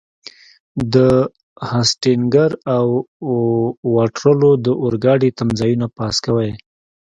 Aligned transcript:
د 0.93 0.95
هسټینګز 1.69 2.51
او 2.77 2.87
واټرلو 3.95 4.51
د 4.65 4.67
اورګاډي 4.83 5.29
تمځایونه 5.37 5.87
پاس 5.97 6.15
کوئ. 6.25 6.51